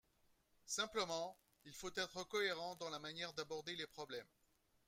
[0.65, 4.27] Simplement, il faut être cohérent dans la manière d’aborder les problèmes.